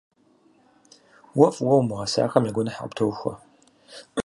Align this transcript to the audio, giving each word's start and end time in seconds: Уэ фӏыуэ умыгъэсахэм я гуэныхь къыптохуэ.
Уэ 1.37 1.47
фӏыуэ 1.55 1.75
умыгъэсахэм 1.77 2.47
я 2.49 2.51
гуэныхь 2.55 2.79
къыптохуэ. 2.81 3.33